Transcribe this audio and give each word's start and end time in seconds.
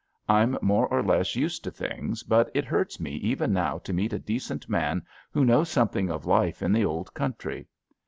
I'm 0.27 0.57
more 0.63 0.87
or 0.87 1.03
less 1.03 1.35
used 1.35 1.63
to 1.63 1.69
things, 1.69 2.23
but 2.23 2.49
it 2.55 2.65
hurts 2.65 2.99
me 2.99 3.11
even 3.17 3.53
now 3.53 3.77
to 3.77 3.93
meet 3.93 4.13
a 4.13 4.17
decent 4.17 4.67
man 4.67 5.05
who 5.31 5.45
knows 5.45 5.69
something 5.69 6.09
of 6.09 6.25
life 6.25 6.63
in 6.63 6.73
the 6.73 6.83
old 6.85 7.13
country. 7.13 7.67